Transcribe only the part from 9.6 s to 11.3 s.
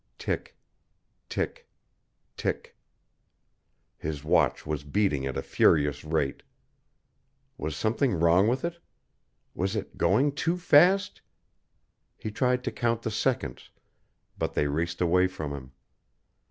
it going too fast?